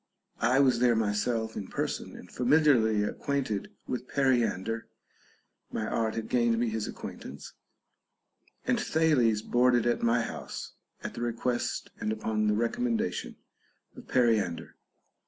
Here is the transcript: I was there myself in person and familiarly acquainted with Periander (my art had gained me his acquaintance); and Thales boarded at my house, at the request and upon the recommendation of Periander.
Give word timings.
I 0.39 0.59
was 0.59 0.79
there 0.79 0.95
myself 0.95 1.55
in 1.55 1.67
person 1.67 2.15
and 2.15 2.31
familiarly 2.31 3.03
acquainted 3.03 3.69
with 3.85 4.07
Periander 4.07 4.87
(my 5.71 5.85
art 5.85 6.15
had 6.15 6.27
gained 6.27 6.57
me 6.57 6.69
his 6.69 6.87
acquaintance); 6.87 7.53
and 8.65 8.79
Thales 8.79 9.43
boarded 9.43 9.85
at 9.85 10.01
my 10.01 10.23
house, 10.23 10.73
at 11.03 11.13
the 11.13 11.21
request 11.21 11.91
and 11.99 12.11
upon 12.11 12.47
the 12.47 12.55
recommendation 12.55 13.35
of 13.95 14.07
Periander. 14.07 14.75